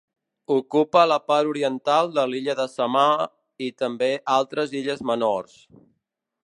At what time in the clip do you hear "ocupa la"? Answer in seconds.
0.53-1.17